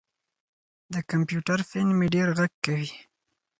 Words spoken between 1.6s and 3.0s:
فین مې ډېر غږ کوي.